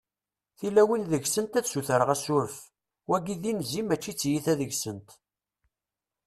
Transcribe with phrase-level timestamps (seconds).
[0.57, 2.55] tilawin deg-sent ad ssutreɣ asuref,
[3.09, 5.09] wagi d inzi mačči t-tiyita deg-sent